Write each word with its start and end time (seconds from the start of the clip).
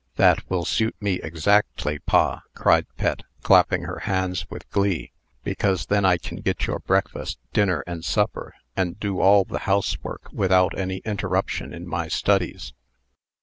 "That 0.15 0.49
will 0.49 0.65
suit 0.65 0.95
me 0.99 1.19
exactly, 1.21 1.99
pa," 1.99 2.41
cried 2.55 2.87
Pet, 2.97 3.21
clapping 3.43 3.83
her 3.83 3.99
hands 3.99 4.49
with 4.49 4.67
glee; 4.71 5.11
"because 5.43 5.85
then 5.85 6.05
I 6.05 6.17
can 6.17 6.37
get 6.37 6.65
your 6.65 6.79
breakfast, 6.79 7.37
dinner, 7.53 7.83
and 7.85 8.03
supper, 8.03 8.55
and 8.75 8.99
do 8.99 9.19
all 9.19 9.43
the 9.45 9.59
housework, 9.69 10.29
without 10.33 10.75
any 10.75 11.03
interruption 11.05 11.71
in 11.71 11.87
my 11.87 12.07
studies." 12.07 12.73